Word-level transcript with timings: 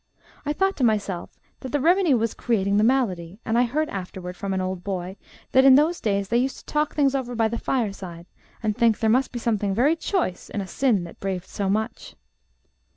I 0.47 0.51
thought 0.53 0.75
to 0.77 0.83
myself 0.83 1.37
that 1.59 1.71
the 1.71 1.79
remedy 1.79 2.15
was 2.15 2.33
creating 2.33 2.77
the 2.77 2.83
malady, 2.83 3.39
and 3.45 3.55
I 3.55 3.61
heard 3.65 3.87
afterward, 3.91 4.35
from 4.35 4.51
an 4.51 4.59
old 4.59 4.83
boy, 4.83 5.15
that 5.51 5.63
in 5.63 5.75
those 5.75 6.01
days 6.01 6.29
they 6.29 6.37
used 6.39 6.57
to 6.57 6.65
talk 6.65 6.95
things 6.95 7.13
over 7.13 7.35
by 7.35 7.47
the 7.47 7.59
fireside, 7.59 8.25
and 8.63 8.75
think 8.75 8.97
there 8.97 9.11
must 9.11 9.31
be 9.31 9.37
something 9.37 9.75
very 9.75 9.95
choice 9.95 10.49
in 10.49 10.59
a 10.59 10.65
sin 10.65 11.03
that 11.03 11.19
braved 11.19 11.45
so 11.47 11.69
much. 11.69 12.15